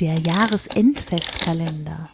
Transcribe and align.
Der 0.00 0.14
Jahresendfestkalender. 0.14 2.08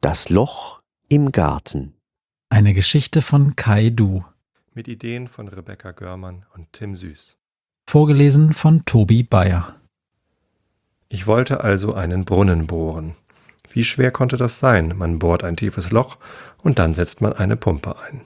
Das 0.00 0.28
Loch 0.28 0.80
im 1.08 1.32
Garten. 1.32 1.94
Eine 2.50 2.72
Geschichte 2.72 3.20
von 3.20 3.56
Kai 3.56 3.90
Du. 3.90 4.24
Mit 4.74 4.86
Ideen 4.86 5.26
von 5.26 5.48
Rebecca 5.48 5.90
Görmann 5.90 6.46
und 6.54 6.72
Tim 6.72 6.94
Süß. 6.94 7.36
Vorgelesen 7.90 8.52
von 8.52 8.84
Tobi 8.84 9.24
Bayer. 9.24 9.74
Ich 11.08 11.26
wollte 11.26 11.64
also 11.64 11.94
einen 11.94 12.24
Brunnen 12.24 12.68
bohren. 12.68 13.16
Wie 13.70 13.82
schwer 13.82 14.12
konnte 14.12 14.36
das 14.36 14.60
sein? 14.60 14.94
Man 14.96 15.18
bohrt 15.18 15.42
ein 15.42 15.56
tiefes 15.56 15.90
Loch 15.90 16.16
und 16.58 16.78
dann 16.78 16.94
setzt 16.94 17.20
man 17.22 17.32
eine 17.32 17.56
Pumpe 17.56 17.96
ein. 17.98 18.20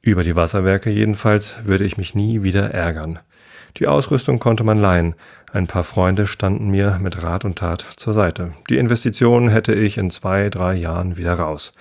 Über 0.00 0.22
die 0.22 0.36
Wasserwerke 0.36 0.90
jedenfalls 0.90 1.66
würde 1.66 1.84
ich 1.84 1.96
mich 1.96 2.14
nie 2.14 2.44
wieder 2.44 2.70
ärgern. 2.70 3.18
Die 3.76 3.86
Ausrüstung 3.86 4.38
konnte 4.38 4.64
man 4.64 4.80
leihen. 4.80 5.14
Ein 5.52 5.66
paar 5.66 5.84
Freunde 5.84 6.26
standen 6.26 6.68
mir 6.68 6.98
mit 7.00 7.22
Rat 7.22 7.44
und 7.44 7.58
Tat 7.58 7.86
zur 7.96 8.12
Seite. 8.12 8.52
Die 8.68 8.78
Investition 8.78 9.48
hätte 9.48 9.74
ich 9.74 9.98
in 9.98 10.10
zwei, 10.10 10.50
drei 10.50 10.74
Jahren 10.74 11.16
wieder 11.16 11.34
raus. 11.34 11.72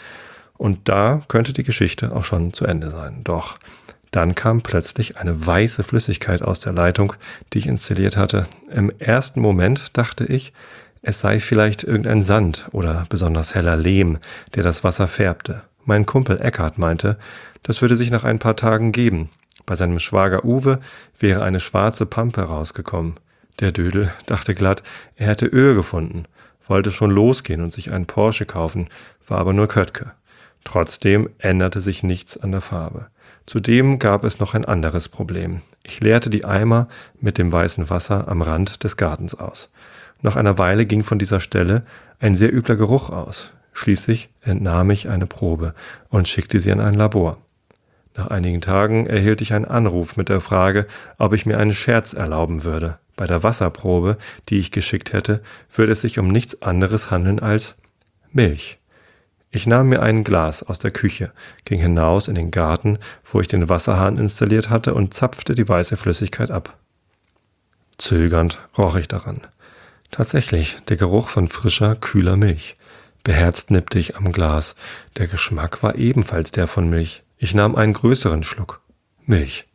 Und 0.57 0.89
da 0.89 1.21
könnte 1.27 1.53
die 1.53 1.63
Geschichte 1.63 2.15
auch 2.15 2.25
schon 2.25 2.53
zu 2.53 2.65
Ende 2.65 2.89
sein. 2.91 3.21
Doch 3.23 3.57
dann 4.11 4.35
kam 4.35 4.61
plötzlich 4.61 5.17
eine 5.17 5.45
weiße 5.45 5.83
Flüssigkeit 5.83 6.41
aus 6.41 6.59
der 6.59 6.73
Leitung, 6.73 7.13
die 7.53 7.59
ich 7.59 7.67
installiert 7.67 8.17
hatte. 8.17 8.47
Im 8.71 8.91
ersten 8.99 9.41
Moment 9.41 9.97
dachte 9.97 10.25
ich, 10.25 10.53
es 11.01 11.19
sei 11.19 11.39
vielleicht 11.39 11.83
irgendein 11.83 12.23
Sand 12.23 12.67
oder 12.71 13.05
besonders 13.09 13.53
heller 13.53 13.77
Lehm, 13.77 14.17
der 14.55 14.63
das 14.63 14.83
Wasser 14.83 15.07
färbte. 15.07 15.61
Mein 15.85 16.05
Kumpel 16.05 16.41
Eckhard 16.41 16.77
meinte, 16.77 17.17
das 17.63 17.81
würde 17.81 17.95
sich 17.95 18.11
nach 18.11 18.23
ein 18.23 18.39
paar 18.39 18.55
Tagen 18.55 18.91
geben. 18.91 19.29
Bei 19.67 19.75
seinem 19.75 19.99
Schwager 19.99 20.45
Uwe 20.45 20.79
wäre 21.19 21.43
eine 21.43 21.59
schwarze 21.59 22.07
Pampe 22.07 22.41
rausgekommen. 22.41 23.15
Der 23.59 23.71
Dödel 23.71 24.11
dachte 24.25 24.55
glatt, 24.55 24.81
er 25.17 25.27
hätte 25.27 25.45
Öl 25.45 25.75
gefunden, 25.75 26.23
wollte 26.67 26.91
schon 26.91 27.11
losgehen 27.11 27.61
und 27.61 27.73
sich 27.73 27.91
einen 27.91 28.07
Porsche 28.07 28.45
kaufen, 28.45 28.87
war 29.27 29.39
aber 29.39 29.53
nur 29.53 29.67
Köttke. 29.67 30.13
Trotzdem 30.63 31.29
änderte 31.37 31.81
sich 31.81 32.01
nichts 32.01 32.37
an 32.37 32.51
der 32.51 32.61
Farbe. 32.61 33.07
Zudem 33.45 33.99
gab 33.99 34.23
es 34.23 34.39
noch 34.39 34.53
ein 34.53 34.65
anderes 34.65 35.09
Problem. 35.09 35.61
Ich 35.83 35.99
leerte 35.99 36.29
die 36.29 36.45
Eimer 36.45 36.87
mit 37.19 37.37
dem 37.37 37.51
weißen 37.51 37.89
Wasser 37.89 38.27
am 38.27 38.41
Rand 38.41 38.83
des 38.83 38.95
Gartens 38.95 39.35
aus. 39.35 39.69
Nach 40.21 40.37
einer 40.37 40.57
Weile 40.57 40.85
ging 40.85 41.03
von 41.03 41.19
dieser 41.19 41.41
Stelle 41.41 41.83
ein 42.19 42.35
sehr 42.35 42.53
übler 42.53 42.77
Geruch 42.77 43.09
aus. 43.09 43.51
Schließlich 43.73 44.29
entnahm 44.41 44.89
ich 44.91 45.09
eine 45.09 45.27
Probe 45.27 45.73
und 46.09 46.27
schickte 46.27 46.59
sie 46.59 46.71
an 46.71 46.79
ein 46.79 46.95
Labor. 46.95 47.37
Nach 48.17 48.27
einigen 48.27 48.61
Tagen 48.61 49.05
erhielt 49.05 49.41
ich 49.41 49.53
einen 49.53 49.65
Anruf 49.65 50.17
mit 50.17 50.27
der 50.27 50.41
Frage, 50.41 50.87
ob 51.19 51.33
ich 51.33 51.45
mir 51.45 51.59
einen 51.59 51.73
Scherz 51.73 52.13
erlauben 52.13 52.63
würde. 52.63 52.97
Bei 53.15 53.27
der 53.27 53.43
Wasserprobe, 53.43 54.17
die 54.49 54.57
ich 54.57 54.71
geschickt 54.71 55.13
hätte, 55.13 55.43
würde 55.73 55.91
es 55.91 56.01
sich 56.01 56.17
um 56.17 56.27
nichts 56.27 56.63
anderes 56.63 57.11
handeln 57.11 57.39
als 57.39 57.75
Milch. 58.31 58.79
Ich 59.51 59.67
nahm 59.67 59.89
mir 59.89 60.01
ein 60.01 60.23
Glas 60.23 60.63
aus 60.63 60.79
der 60.79 60.91
Küche, 60.91 61.31
ging 61.63 61.79
hinaus 61.79 62.27
in 62.27 62.35
den 62.35 62.49
Garten, 62.49 62.97
wo 63.31 63.39
ich 63.39 63.47
den 63.47 63.69
Wasserhahn 63.69 64.17
installiert 64.17 64.69
hatte, 64.71 64.95
und 64.95 65.13
zapfte 65.13 65.53
die 65.53 65.69
weiße 65.69 65.95
Flüssigkeit 65.95 66.49
ab. 66.49 66.75
Zögernd 67.99 68.59
roch 68.77 68.95
ich 68.95 69.07
daran. 69.07 69.41
Tatsächlich, 70.09 70.77
der 70.89 70.97
Geruch 70.97 71.29
von 71.29 71.49
frischer, 71.49 71.95
kühler 71.95 72.35
Milch. 72.35 72.75
Beherzt 73.23 73.69
nippte 73.69 73.99
ich 73.99 74.15
am 74.15 74.31
Glas. 74.31 74.75
Der 75.17 75.27
Geschmack 75.27 75.83
war 75.83 75.95
ebenfalls 75.95 76.51
der 76.51 76.67
von 76.67 76.89
Milch. 76.89 77.23
Ich 77.39 77.53
nahm 77.53 77.75
einen 77.75 77.93
größeren 77.93 78.43
Schluck. 78.43 78.81
Milch. 79.25 79.67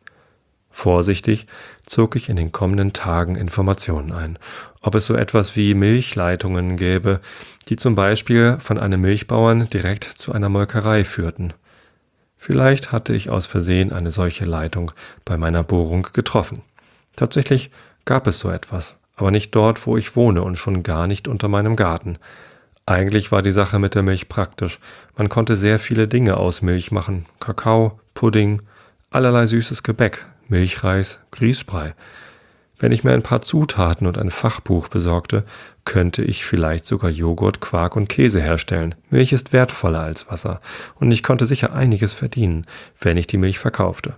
Vorsichtig 0.69 1.47
zog 1.85 2.15
ich 2.15 2.27
in 2.27 2.35
den 2.35 2.51
kommenden 2.51 2.91
Tagen 2.91 3.35
Informationen 3.35 4.11
ein, 4.11 4.39
ob 4.81 4.95
es 4.95 5.05
so 5.05 5.13
etwas 5.15 5.55
wie 5.55 5.73
Milchleitungen 5.73 6.75
gäbe, 6.75 7.21
die 7.69 7.77
zum 7.77 7.95
Beispiel 7.95 8.57
von 8.59 8.77
einem 8.77 8.99
Milchbauern 9.01 9.67
direkt 9.67 10.03
zu 10.03 10.33
einer 10.33 10.49
Molkerei 10.49 11.05
führten. 11.05 11.53
Vielleicht 12.37 12.91
hatte 12.91 13.13
ich 13.13 13.29
aus 13.29 13.45
Versehen 13.45 13.93
eine 13.93 14.11
solche 14.11 14.43
Leitung 14.43 14.91
bei 15.23 15.37
meiner 15.37 15.63
Bohrung 15.63 16.07
getroffen. 16.11 16.63
Tatsächlich 17.15 17.71
gab 18.03 18.27
es 18.27 18.39
so 18.39 18.49
etwas, 18.49 18.95
aber 19.15 19.31
nicht 19.31 19.55
dort, 19.55 19.87
wo 19.87 19.95
ich 19.95 20.17
wohne 20.17 20.41
und 20.41 20.57
schon 20.57 20.83
gar 20.83 21.07
nicht 21.07 21.29
unter 21.29 21.47
meinem 21.47 21.77
Garten. 21.77 22.17
Eigentlich 22.85 23.31
war 23.31 23.41
die 23.41 23.51
Sache 23.51 23.79
mit 23.79 23.95
der 23.95 24.03
Milch 24.03 24.27
praktisch. 24.27 24.79
Man 25.15 25.29
konnte 25.29 25.55
sehr 25.55 25.79
viele 25.79 26.07
Dinge 26.07 26.37
aus 26.37 26.61
Milch 26.61 26.91
machen. 26.91 27.25
Kakao, 27.39 27.99
Pudding, 28.13 28.61
allerlei 29.09 29.47
süßes 29.47 29.83
Gebäck, 29.83 30.25
Milchreis, 30.49 31.19
Grießbrei. 31.31 31.93
Wenn 32.79 32.91
ich 32.91 33.05
mir 33.05 33.13
ein 33.13 33.23
paar 33.23 33.41
Zutaten 33.41 34.07
und 34.07 34.17
ein 34.17 34.31
Fachbuch 34.31 34.89
besorgte, 34.89 35.45
könnte 35.85 36.23
ich 36.23 36.43
vielleicht 36.43 36.83
sogar 36.85 37.09
Joghurt, 37.09 37.61
Quark 37.61 37.95
und 37.95 38.09
Käse 38.09 38.41
herstellen. 38.41 38.95
Milch 39.09 39.31
ist 39.31 39.53
wertvoller 39.53 40.01
als 40.01 40.29
Wasser 40.29 40.59
und 40.99 41.09
ich 41.11 41.23
konnte 41.23 41.45
sicher 41.45 41.73
einiges 41.73 42.11
verdienen, 42.11 42.65
wenn 42.99 43.15
ich 43.15 43.27
die 43.27 43.37
Milch 43.37 43.59
verkaufte. 43.59 44.15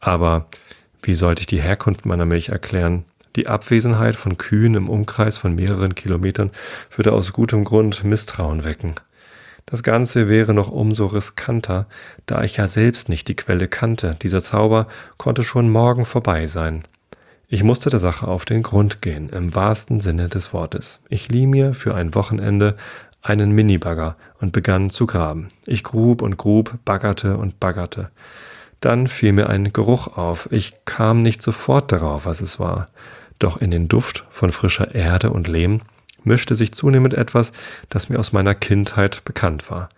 Aber 0.00 0.48
wie 1.02 1.14
sollte 1.14 1.40
ich 1.40 1.46
die 1.46 1.62
Herkunft 1.62 2.04
meiner 2.04 2.26
Milch 2.26 2.50
erklären? 2.50 3.04
Die 3.36 3.46
Abwesenheit 3.46 4.16
von 4.16 4.36
Kühen 4.36 4.74
im 4.74 4.88
Umkreis 4.88 5.38
von 5.38 5.54
mehreren 5.54 5.94
Kilometern 5.94 6.50
würde 6.94 7.12
aus 7.12 7.32
gutem 7.32 7.64
Grund 7.64 8.04
Misstrauen 8.04 8.64
wecken. 8.64 8.94
Das 9.66 9.82
Ganze 9.82 10.28
wäre 10.28 10.52
noch 10.52 10.70
umso 10.70 11.06
riskanter, 11.06 11.86
da 12.26 12.42
ich 12.42 12.58
ja 12.58 12.68
selbst 12.68 13.08
nicht 13.08 13.28
die 13.28 13.36
Quelle 13.36 13.68
kannte. 13.68 14.16
Dieser 14.20 14.42
Zauber 14.42 14.86
konnte 15.16 15.44
schon 15.44 15.70
morgen 15.70 16.04
vorbei 16.04 16.46
sein. 16.46 16.82
Ich 17.48 17.62
musste 17.62 17.90
der 17.90 18.00
Sache 18.00 18.28
auf 18.28 18.44
den 18.44 18.62
Grund 18.62 19.02
gehen, 19.02 19.28
im 19.28 19.54
wahrsten 19.54 20.00
Sinne 20.00 20.28
des 20.28 20.52
Wortes. 20.52 21.00
Ich 21.08 21.28
lieh 21.28 21.46
mir 21.46 21.74
für 21.74 21.94
ein 21.94 22.14
Wochenende 22.14 22.76
einen 23.22 23.52
Minibagger 23.52 24.16
und 24.40 24.52
begann 24.52 24.90
zu 24.90 25.06
graben. 25.06 25.48
Ich 25.64 25.84
grub 25.84 26.22
und 26.22 26.36
grub, 26.36 26.78
baggerte 26.84 27.36
und 27.36 27.60
baggerte. 27.60 28.10
Dann 28.80 29.06
fiel 29.06 29.32
mir 29.32 29.48
ein 29.48 29.72
Geruch 29.72 30.18
auf. 30.18 30.48
Ich 30.50 30.84
kam 30.84 31.22
nicht 31.22 31.40
sofort 31.40 31.92
darauf, 31.92 32.26
was 32.26 32.40
es 32.40 32.58
war. 32.58 32.88
Doch 33.42 33.56
in 33.56 33.72
den 33.72 33.88
Duft 33.88 34.24
von 34.30 34.52
frischer 34.52 34.94
Erde 34.94 35.30
und 35.30 35.48
Lehm 35.48 35.80
mischte 36.22 36.54
sich 36.54 36.70
zunehmend 36.70 37.12
etwas, 37.12 37.52
das 37.88 38.08
mir 38.08 38.20
aus 38.20 38.32
meiner 38.32 38.54
Kindheit 38.54 39.24
bekannt 39.24 39.68
war. 39.68 39.88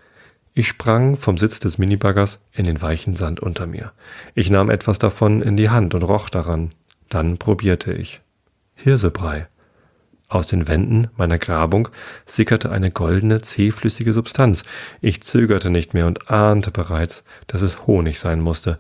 Ich 0.55 0.67
sprang 0.67 1.19
vom 1.19 1.37
Sitz 1.37 1.61
des 1.61 1.77
Minibaggers 1.77 2.39
in 2.53 2.65
den 2.65 2.81
weichen 2.81 3.17
Sand 3.17 3.41
unter 3.41 3.67
mir. 3.67 3.93
Ich 4.35 4.49
nahm 4.49 4.71
etwas 4.71 4.99
davon 4.99 5.43
in 5.43 5.59
die 5.59 5.69
Hand 5.69 5.93
und 5.93 6.05
roch 6.05 6.31
daran. 6.31 6.71
Dann 7.11 7.37
probierte 7.37 7.93
ich. 7.93 8.23
Hirsebrei. 8.77 9.47
Aus 10.29 10.47
den 10.47 10.67
Wänden 10.67 11.09
meiner 11.19 11.37
Grabung 11.37 11.89
sickerte 12.25 12.71
eine 12.71 12.91
goldene, 12.91 13.43
zähflüssige 13.43 14.15
Substanz. 14.15 14.63
Ich 15.03 15.23
zögerte 15.23 15.69
nicht 15.69 15.93
mehr 15.93 16.07
und 16.07 16.31
ahnte 16.31 16.71
bereits, 16.71 17.25
dass 17.47 17.61
es 17.61 17.87
Honig 17.87 18.19
sein 18.19 18.41
musste. 18.41 18.79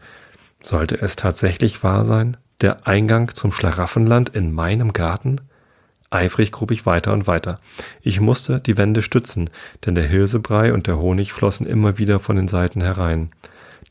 Sollte 0.62 0.98
es 1.02 1.16
tatsächlich 1.16 1.82
wahr 1.82 2.06
sein? 2.06 2.38
Der 2.64 2.86
Eingang 2.86 3.34
zum 3.34 3.52
Schlaraffenland 3.52 4.30
in 4.30 4.50
meinem 4.50 4.94
Garten? 4.94 5.42
Eifrig 6.08 6.50
grub 6.50 6.70
ich 6.70 6.86
weiter 6.86 7.12
und 7.12 7.26
weiter. 7.26 7.60
Ich 8.00 8.20
musste 8.20 8.58
die 8.58 8.78
Wände 8.78 9.02
stützen, 9.02 9.50
denn 9.84 9.94
der 9.94 10.06
Hirsebrei 10.06 10.72
und 10.72 10.86
der 10.86 10.98
Honig 10.98 11.34
flossen 11.34 11.66
immer 11.66 11.98
wieder 11.98 12.20
von 12.20 12.36
den 12.36 12.48
Seiten 12.48 12.80
herein. 12.80 13.32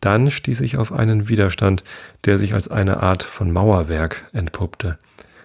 Dann 0.02 0.32
stieß 0.32 0.62
ich 0.62 0.78
auf 0.78 0.92
einen 0.92 1.30
Widerstand, 1.30 1.84
der 2.26 2.40
sich 2.40 2.56
als 2.56 2.68
eine 2.68 3.04
Art 3.04 3.22
von 3.22 3.52
Mauerwerk 3.52 4.24
entpuppte. 4.34 4.98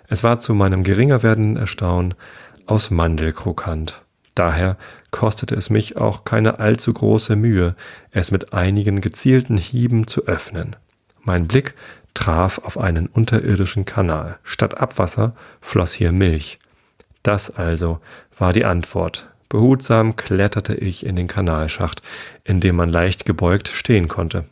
Es 0.09 0.25
war 0.25 0.39
zu 0.39 0.55
meinem 0.55 0.83
geringer 0.83 1.23
werdenden 1.23 1.59
Erstaunen 1.59 2.15
aus 2.65 2.91
Mandelkrokant. 2.91 4.01
Daher 4.35 4.79
kostete 5.11 5.55
es 5.55 5.69
mich 5.69 5.99
auch 5.99 6.25
keine 6.25 6.61
allzu 6.61 6.95
große 6.95 7.37
Mühe, 7.37 7.77
es 8.11 8.31
mit 8.31 8.55
einigen 8.55 9.03
gezielten 9.03 9.59
Hieben 9.59 10.07
zu 10.07 10.25
öffnen. 10.25 10.77
Mein 11.29 11.47
Blick 11.47 11.75
traf 12.15 12.57
auf 12.57 12.79
einen 12.79 13.07
unterirdischen 13.07 13.85
Kanal. 13.85 14.39
Statt 14.45 14.81
Abwasser 14.81 15.35
floss 15.61 15.93
hier 15.93 16.11
Milch. 16.11 16.59
Das 17.23 17.51
also 17.51 18.01
war 18.39 18.55
die 18.55 18.65
Antwort. 18.65 19.29
Behutsam 19.51 20.17
kletterte 20.17 20.75
ich 20.75 21.05
in 21.05 21.17
den 21.17 21.27
Kanalschacht, 21.27 22.01
in 22.45 22.61
dem 22.61 22.77
man 22.77 22.89
leicht 22.89 23.27
gebeugt 23.27 23.69
stehen 23.69 24.09
konnte. 24.09 24.47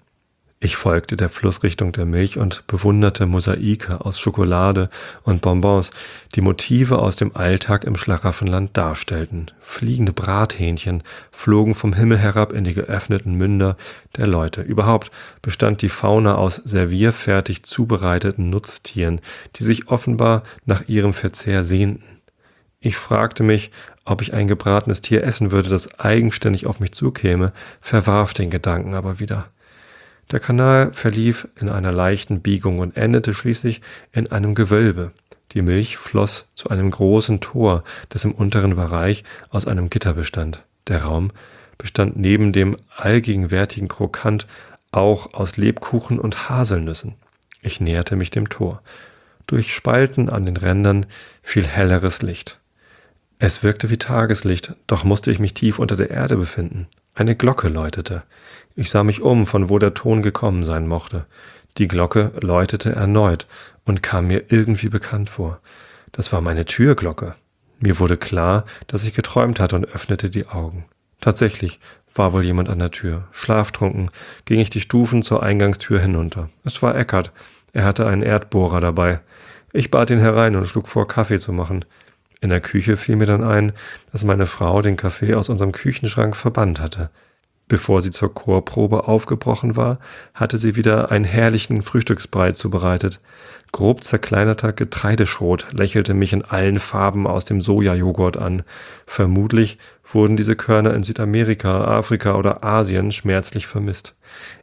Ich 0.58 0.76
folgte 0.76 1.17
der 1.17 1.29
Flussrichtung 1.29 1.93
der 1.93 2.06
Milch 2.06 2.38
und 2.38 2.67
bewunderte 2.67 3.26
Mosaike 3.26 4.03
aus 4.03 4.19
Schokolade 4.19 4.88
und 5.23 5.43
Bonbons, 5.43 5.91
die 6.35 6.41
Motive 6.41 6.99
aus 6.99 7.17
dem 7.17 7.37
Alltag 7.37 7.85
im 7.85 7.94
Schlaraffenland 7.94 8.75
darstellten. 8.75 9.50
Fliegende 9.61 10.14
Brathähnchen 10.14 11.03
flogen 11.31 11.75
vom 11.75 11.93
Himmel 11.93 12.17
herab 12.17 12.55
in 12.55 12.64
die 12.64 12.73
geöffneten 12.73 13.35
Münder 13.35 13.76
der 14.17 14.29
Leute. 14.29 14.62
Überhaupt 14.62 15.11
bestand 15.43 15.82
die 15.82 15.91
Fauna 15.91 16.37
aus 16.37 16.55
servierfertig 16.64 17.62
zubereiteten 17.64 18.49
Nutztieren, 18.49 19.20
die 19.56 19.62
sich 19.64 19.88
offenbar 19.88 20.43
nach 20.64 20.88
ihrem 20.88 21.12
Verzehr 21.12 21.64
sehnten. 21.64 22.23
Ich 22.81 22.97
fragte 22.97 23.43
mich, 23.43 23.73
ob 24.06 24.23
ich 24.23 24.32
ein 24.32 24.49
gebratenes 24.49 25.03
Tier 25.03 25.23
essen 25.23 25.50
würde, 25.50 25.69
das 25.69 26.00
eigenständig 26.00 26.64
auf 26.64 26.81
mich 26.81 26.93
zukäme, 26.93 27.53
verwarf 27.82 28.32
den 28.32 28.49
Gedanken 28.49 28.94
aber 28.94 29.19
wieder. 29.19 29.50
Der 30.32 30.40
Kanal 30.40 30.93
verlief 30.93 31.49
in 31.61 31.69
einer 31.69 31.93
leichten 31.93 32.40
Biegung 32.40 32.81
und 32.81 32.96
endete 32.96 33.32
schließlich 33.32 33.81
in 34.12 34.31
einem 34.32 34.55
Gewölbe. 34.55 35.12
Die 35.52 35.62
Milch 35.62 35.96
floss 35.96 36.46
zu 36.55 36.69
einem 36.70 36.90
großen 36.90 37.40
Tor, 37.40 37.84
das 38.08 38.25
im 38.25 38.32
unteren 38.32 38.75
Bereich 38.75 39.23
aus 39.50 39.67
einem 39.67 39.88
Gitter 39.88 40.14
bestand. 40.14 40.62
Der 40.88 41.05
Raum 41.05 41.31
bestand 41.78 42.17
neben 42.17 42.52
dem 42.52 42.76
allgegenwärtigen 42.96 43.88
Krokant 43.88 44.46
auch 44.90 45.34
aus 45.34 45.56
Lebkuchen 45.56 46.19
und 46.19 46.49
Haselnüssen. 46.49 47.14
Ich 47.62 47.81
näherte 47.81 48.17
mich 48.17 48.31
dem 48.31 48.49
Tor. 48.49 48.82
Durch 49.46 49.75
Spalten 49.75 50.29
an 50.29 50.44
den 50.44 50.56
Rändern 50.56 51.06
fiel 51.43 51.67
helleres 51.67 52.22
Licht. 52.22 52.58
Es 53.38 53.62
wirkte 53.62 53.90
wie 53.90 53.99
Tageslicht, 53.99 54.75
doch 54.87 55.05
musste 55.05 55.31
ich 55.31 55.38
mich 55.38 55.55
tief 55.55 55.79
unter 55.79 55.96
der 55.96 56.11
Erde 56.11 56.37
befinden. 56.37 56.88
Eine 57.14 57.37
Glocke 57.37 57.69
läutete. 57.69 58.22
Ich 58.76 58.90
sah 58.90 59.02
mich 59.02 59.23
um, 59.23 59.46
von 59.46 59.70
wo 59.70 59.78
der 59.78 59.94
Ton 59.94 60.20
gekommen 60.23 60.62
sein 60.62 60.87
mochte. 60.87 61.25
Die 61.78 61.88
Glocke 61.88 62.32
läutete 62.40 62.93
erneut 62.93 63.46
und 63.87 64.02
kam 64.02 64.26
mir 64.26 64.44
irgendwie 64.50 64.90
bekannt 64.90 65.31
vor. 65.31 65.61
Das 66.12 66.31
war 66.31 66.43
meine 66.43 66.67
Türglocke. 66.67 67.34
Mir 67.81 67.99
wurde 67.99 68.19
klar, 68.19 68.67
dass 68.87 69.05
ich 69.05 69.14
geträumt 69.14 69.61
hatte 69.61 69.76
und 69.76 69.87
öffnete 69.87 70.28
die 70.28 70.46
Augen. 70.46 70.84
Tatsächlich 71.23 71.81
war 72.14 72.34
wohl 72.34 72.44
jemand 72.44 72.69
an 72.69 72.78
der 72.78 72.90
Tür. 72.90 73.28
Schlaftrunken 73.32 74.11
ging 74.44 74.61
ich 74.61 74.70
die 74.70 74.82
Stufen 74.82 75.22
zur 75.22 75.43
Eingangstür 75.43 75.99
hinunter. 75.99 76.50
Es 76.62 76.82
war 76.82 76.96
Eckart. 76.96 77.32
Er 77.72 77.84
hatte 77.84 78.06
einen 78.06 78.22
Erdbohrer 78.22 78.81
dabei. 78.81 79.20
Ich 79.72 79.90
bat 79.90 80.11
ihn 80.11 80.19
herein 80.19 80.55
und 80.55 80.67
schlug 80.67 80.87
vor, 80.87 81.08
Kaffee 81.08 81.38
zu 81.38 81.52
machen. 81.52 81.87
In 82.43 82.50
der 82.50 82.61
Küche 82.61 82.99
fiel 82.99 83.17
mir 83.17 83.26
dann 83.26 83.43
ein, 83.43 83.72
dass 84.12 84.22
meine 84.22 84.46
Frau 84.46 84.82
den 84.82 84.96
Kaffee 84.96 85.34
aus 85.34 85.49
unserem 85.49 85.72
Küchenschrank 85.72 86.37
verbannt 86.37 86.81
hatte. 86.81 87.11
Bevor 87.69 88.01
sie 88.01 88.13
zur 88.13 88.33
Chorprobe 88.33 89.09
aufgebrochen 89.09 89.75
war, 89.75 89.99
hatte 90.35 90.57
sie 90.57 90.77
wieder 90.77 91.11
einen 91.11 91.25
herrlichen 91.25 91.83
Frühstücksbrei 91.83 92.53
zubereitet. 92.53 93.21
Grob 93.73 94.05
zerkleinerter 94.05 94.73
Getreideschrot 94.73 95.67
lächelte 95.73 96.15
mich 96.15 96.33
in 96.33 96.45
allen 96.45 96.79
Farben 96.79 97.27
aus 97.27 97.45
dem 97.45 97.61
Sojajoghurt 97.61 98.37
an. 98.37 98.63
Vermutlich 99.05 99.79
wurden 100.11 100.37
diese 100.37 100.55
Körner 100.55 100.95
in 100.95 101.03
Südamerika, 101.03 101.85
Afrika 101.85 102.37
oder 102.37 102.63
Asien 102.63 103.11
schmerzlich 103.11 103.67
vermisst. 103.67 104.15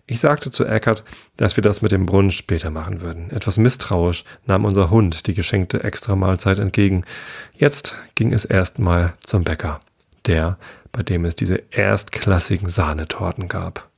Ich 0.08 0.22
sagte 0.22 0.50
zu 0.50 0.66
Eckert, 0.66 1.04
dass 1.36 1.58
wir 1.58 1.62
das 1.62 1.82
mit 1.82 1.92
dem 1.92 2.06
Brunnen 2.06 2.32
später 2.32 2.72
machen 2.72 3.02
würden. 3.02 3.30
Etwas 3.32 3.58
misstrauisch 3.58 4.24
nahm 4.46 4.64
unser 4.64 4.90
Hund 4.90 5.28
die 5.28 5.34
geschenkte 5.34 5.84
Extramahlzeit 5.84 6.58
entgegen. 6.58 7.04
Jetzt 7.54 7.96
ging 8.16 8.32
es 8.32 8.46
erstmal 8.46 9.14
zum 9.26 9.44
Bäcker. 9.44 9.80
Der 10.26 10.58
bei 10.94 11.04
dem 11.04 11.26
es 11.26 11.36
diese 11.36 11.62
erstklassigen 11.72 12.70
Sahnetorten 12.70 13.50
gab. 13.50 13.90